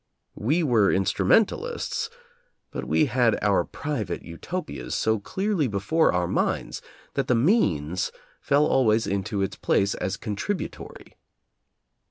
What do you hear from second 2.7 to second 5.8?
but we had our private Utopias so clearly